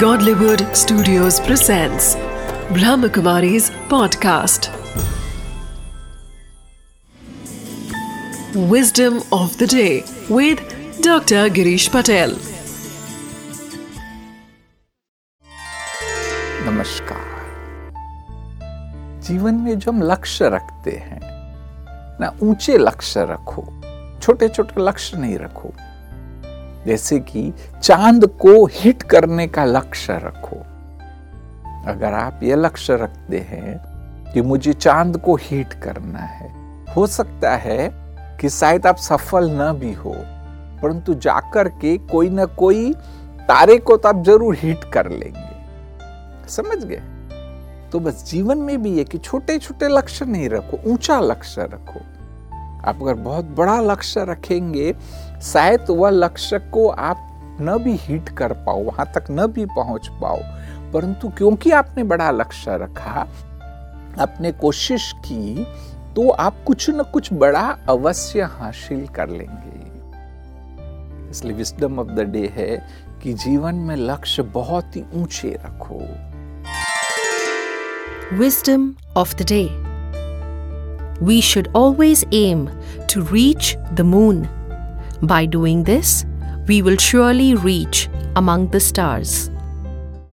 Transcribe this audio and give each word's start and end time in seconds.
Godlywood 0.00 0.62
Studios 0.76 1.40
presents 1.40 2.16
Brahmakumari's 2.76 3.70
podcast. 3.92 4.68
Wisdom 8.72 9.22
of 9.32 9.56
the 9.56 9.66
day 9.66 10.04
with 10.28 10.58
Dr. 11.00 11.48
Girish 11.58 11.88
Patel. 11.90 12.34
नमस्कार 16.66 17.24
जीवन 19.28 19.54
में 19.64 19.78
जो 19.78 19.90
हम 19.92 20.02
लक्ष्य 20.12 20.48
रखते 20.58 20.90
हैं 20.90 21.20
ना 22.20 22.34
ऊँचे 22.42 22.78
लक्ष्य 22.78 23.24
रखो 23.30 23.68
छोटे 24.22 24.48
छोटे 24.48 24.80
लक्ष्य 24.88 25.16
नहीं 25.16 25.38
रखो 25.38 25.72
जैसे 26.86 27.18
कि 27.20 27.52
चाँद 27.82 28.26
को 28.40 28.64
हिट 28.66 29.02
करने 29.02 29.46
का 29.46 29.64
लक्ष्य 29.64 30.18
रखो। 30.22 30.56
अगर 31.90 32.14
आप 32.14 32.40
ये 32.42 32.56
लक्ष्य 32.56 32.96
रखते 32.96 33.38
हैं 33.38 34.32
कि 34.32 34.42
मुझे 34.42 34.72
चाँद 34.72 35.16
को 35.16 35.34
हिट 35.36 35.72
करना 35.74 36.18
है, 36.18 36.50
हो 36.94 37.06
सकता 37.06 37.54
है 37.56 37.88
कि 38.40 38.48
शायद 38.48 38.86
आप 38.86 38.96
सफल 38.96 39.50
न 39.52 39.72
भी 39.72 39.92
हो, 39.92 40.14
परंतु 40.82 41.14
जाकर 41.14 41.68
के 41.68 41.96
कोई 41.98 42.30
ना 42.30 42.44
कोई 42.44 42.92
तारे 43.40 43.78
को 43.78 43.96
तो 43.96 44.08
आप 44.08 44.22
ज़रूर 44.24 44.56
हिट 44.56 44.84
कर 44.84 45.10
लेंगे। 45.10 46.48
समझ 46.48 46.84
गए? 46.84 47.02
तो 47.92 48.00
बस 48.00 48.24
जीवन 48.30 48.58
में 48.58 48.82
भी 48.82 48.98
है 48.98 49.04
कि 49.04 49.18
छोटे 49.18 49.58
छोटे 49.58 49.88
लक्ष्य 49.88 50.24
नहीं 50.24 50.48
रखो, 50.48 50.78
ऊँचा 50.86 51.20
लक्ष्य 51.20 51.62
रखो। 51.62 52.00
आप 52.86 53.02
अगर 53.02 53.14
बहुत 53.14 53.44
बड़ा 53.56 53.80
लक्ष्य 53.80 54.24
रखेंगे, 54.24 54.94
शायद 55.42 55.86
वह 55.90 56.10
लक्ष्य 56.10 56.58
को 56.58 56.88
आप 56.88 57.22
न 57.60 57.76
भी 57.78 57.96
हिट 57.96 58.28
कर 58.28 58.52
पाओ, 58.52 58.82
वहाँ 58.82 59.06
तक 59.14 59.24
न 59.30 59.46
भी 59.46 59.64
पहुँच 59.66 60.08
पाओ, 60.22 60.40
परंतु 60.92 61.28
क्योंकि 61.28 61.70
आपने 61.70 62.04
बड़ा 62.04 62.30
लक्ष्य 62.30 62.76
रखा, 62.76 63.26
आपने 64.20 64.52
कोशिश 64.52 65.12
की 65.18 65.66
तो 66.16 66.28
आप 66.30 66.62
कुछ 66.66 66.88
न 66.90 67.02
कुछ 67.02 67.32
बड़ा 67.32 67.66
अवश्य 67.88 68.42
हासिल 68.50 69.06
कर 69.08 69.28
लेंगे। 69.28 69.74
इसलिए 71.30 71.56
विस्डम 71.56 71.98
ऑफ़ 71.98 72.08
द 72.08 72.20
डे 72.20 72.46
है 72.56 72.76
कि 73.22 73.32
जीवन 73.34 73.74
में 73.74 73.96
लक्ष्य 73.96 74.42
बहुत 74.42 74.96
ही 74.96 75.04
ऊँचे 75.14 75.50
रखो। 75.64 76.00
Wisdom 78.36 78.90
of 79.16 79.36
the 79.36 79.46
day 79.46 79.85
We 81.20 81.40
should 81.40 81.68
always 81.74 82.24
aim 82.32 82.70
to 83.08 83.22
reach 83.22 83.76
the 83.94 84.04
moon. 84.04 84.48
By 85.22 85.46
doing 85.46 85.84
this, 85.84 86.24
we 86.66 86.82
will 86.82 86.96
surely 86.96 87.54
reach 87.54 88.08
among 88.36 88.68
the 88.68 88.80
stars. 88.80 89.50